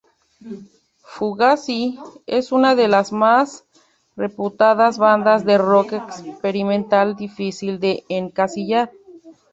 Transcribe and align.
Fugazi 1.05 1.99
es 2.25 2.51
una 2.51 2.73
de 2.73 2.87
las 2.87 3.11
más 3.11 3.65
reputadas 4.15 4.97
bandas 4.97 5.45
de 5.45 5.59
rock 5.59 5.93
experimental, 5.93 7.15
difícil 7.15 7.79
de 7.79 8.03
encasillar. 8.09 8.91